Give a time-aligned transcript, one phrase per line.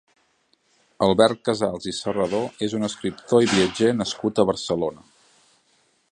[1.07, 5.05] Albert Casals i Serradó és un escriptor i viatger nascut a Barcelona.